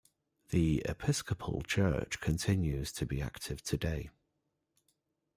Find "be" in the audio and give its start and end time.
3.05-3.21